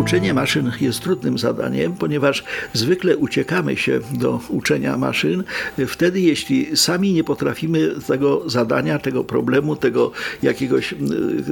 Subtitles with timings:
[0.00, 5.44] Uczenie maszyn jest trudnym zadaniem, ponieważ zwykle uciekamy się do uczenia maszyn
[5.86, 10.12] wtedy, jeśli sami nie potrafimy tego zadania, tego problemu, tego
[10.42, 10.94] jakiegoś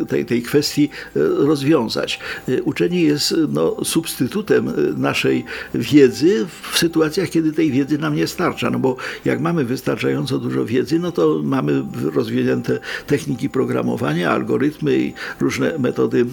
[0.08, 0.90] tej, tej kwestii
[1.38, 2.20] rozwiązać.
[2.64, 8.70] Uczenie jest no, substytutem naszej wiedzy w sytuacjach, kiedy tej wiedzy nam nie starcza.
[8.70, 11.82] No bo jak mamy wystarczająco dużo wiedzy, no to mamy
[12.14, 16.26] rozwinięte techniki programowania, algorytmy i różne metody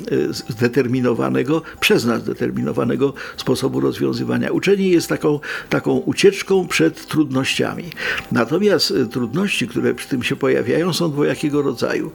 [0.49, 4.51] zdeterminowanego przez nas zdeterminowanego sposobu rozwiązywania.
[4.51, 7.83] Uczenie jest taką, taką ucieczką przed trudnościami.
[8.31, 12.11] Natomiast e, trudności, które przy tym się pojawiają, są dwojakiego rodzaju.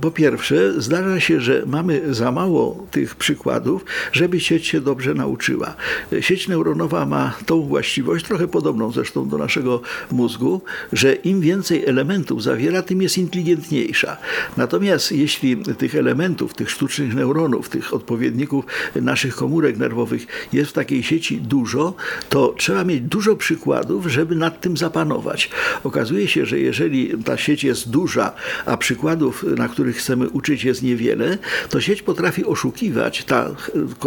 [0.00, 5.74] Po pierwsze, zdarza się, że mamy za mało tych przykładów, żeby sieć się dobrze nauczyła.
[6.20, 9.80] Sieć neuronowa ma tą właściwość, trochę podobną zresztą do naszego
[10.10, 10.60] mózgu,
[10.92, 14.16] że im więcej elementów zawiera, tym jest inteligentniejsza.
[14.56, 20.72] Natomiast jeśli tych elementów, tych sztucznych neuronów, tych odpowiedników naszych naszych komórek nerwowych jest w
[20.72, 21.94] takiej sieci dużo,
[22.28, 25.50] to trzeba mieć dużo przykładów, żeby nad tym zapanować.
[25.84, 28.32] Okazuje się, że jeżeli ta sieć jest duża,
[28.66, 31.38] a przykładów, na których chcemy uczyć jest niewiele,
[31.70, 33.24] to sieć potrafi oszukiwać.
[33.24, 33.50] Ta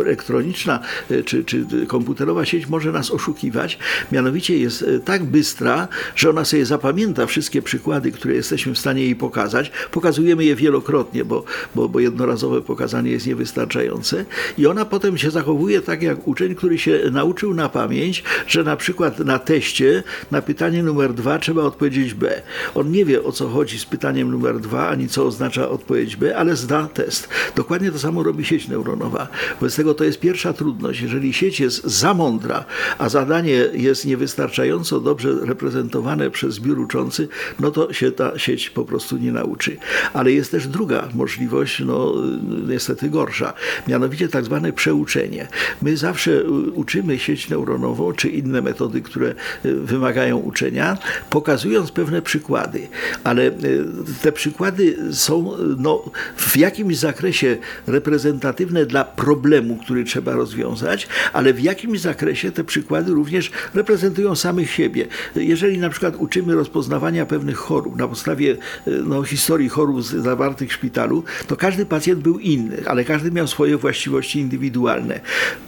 [0.01, 0.79] elektroniczna
[1.25, 3.77] czy, czy komputerowa sieć może nas oszukiwać.
[4.11, 9.15] Mianowicie jest tak bystra, że ona sobie zapamięta wszystkie przykłady, które jesteśmy w stanie jej
[9.15, 9.71] pokazać.
[9.91, 11.43] Pokazujemy je wielokrotnie, bo,
[11.75, 14.25] bo, bo jednorazowe pokazanie jest niewystarczające
[14.57, 18.63] i ona potem potem się zachowuje tak jak uczeń, który się nauczył na pamięć, że
[18.63, 22.41] na przykład na teście na pytanie numer dwa trzeba odpowiedzieć B.
[22.75, 26.37] On nie wie o co chodzi z pytaniem numer dwa, ani co oznacza odpowiedź B,
[26.37, 27.29] ale zda test.
[27.55, 29.27] Dokładnie to samo robi sieć neuronowa.
[29.59, 31.01] Wobec tego to jest pierwsza trudność.
[31.01, 32.65] Jeżeli sieć jest za mądra,
[32.97, 37.27] a zadanie jest niewystarczająco dobrze reprezentowane przez zbiór uczący,
[37.59, 39.77] no to się ta sieć po prostu nie nauczy.
[40.13, 42.13] Ale jest też druga możliwość, no
[42.67, 43.53] niestety gorsza,
[43.87, 45.47] mianowicie tak zwane przeuczenie uczenie.
[45.81, 49.33] My zawsze uczymy sieć neuronową, czy inne metody, które e,
[49.71, 50.97] wymagają uczenia,
[51.29, 52.87] pokazując pewne przykłady,
[53.23, 53.51] ale e,
[54.21, 56.03] te przykłady są no,
[56.37, 57.57] w jakimś zakresie
[57.87, 64.71] reprezentatywne dla problemu, który trzeba rozwiązać, ale w jakimś zakresie te przykłady również reprezentują samych
[64.71, 65.07] siebie.
[65.35, 68.57] Jeżeli na przykład uczymy rozpoznawania pewnych chorób na podstawie
[68.87, 73.77] no, historii chorób zawartych w szpitalu, to każdy pacjent był inny, ale każdy miał swoje
[73.77, 74.90] właściwości indywidualne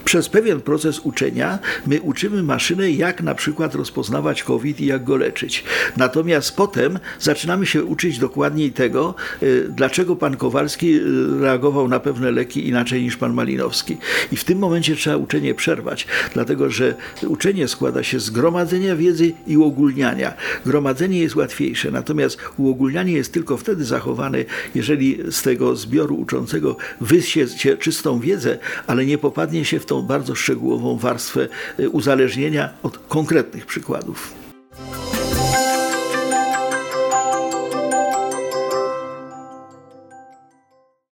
[0.06, 5.18] Przez pewien proces uczenia my uczymy maszynę, jak na przykład rozpoznawać COVID i jak go
[5.18, 5.64] leczyć.
[5.98, 11.02] Natomiast potem zaczynamy się uczyć dokładniej tego, y, dlaczego pan Kowalski y,
[11.40, 13.98] reagował na pewne leki inaczej niż pan Malinowski.
[14.32, 16.96] I w tym momencie trzeba uczenie przerwać, dlatego że
[17.28, 20.34] uczenie składa się z gromadzenia wiedzy i uogólniania.
[20.66, 24.38] Gromadzenie jest łatwiejsze, natomiast uogólnianie jest tylko wtedy zachowane,
[24.76, 27.46] jeżeli z tego zbioru uczącego wyssie
[27.80, 28.58] czystą wiedzę,
[28.88, 31.48] ale nie nie popadnie się w tą bardzo szczegółową warstwę
[31.80, 34.43] y, uzależnienia od konkretnych przykładów.